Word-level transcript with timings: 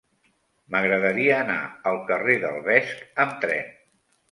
M'agradaria 0.75 1.35
anar 1.41 1.59
al 1.91 2.01
carrer 2.09 2.39
del 2.47 2.59
Vesc 2.71 3.07
amb 3.27 3.39
tren. 3.47 3.73